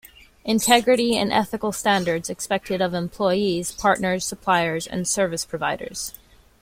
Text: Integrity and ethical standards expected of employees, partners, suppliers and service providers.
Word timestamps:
Integrity 0.45 1.15
and 1.15 1.31
ethical 1.31 1.71
standards 1.71 2.27
expected 2.27 2.81
of 2.81 2.95
employees, 2.95 3.71
partners, 3.71 4.25
suppliers 4.25 4.87
and 4.87 5.07
service 5.07 5.45
providers. 5.45 6.15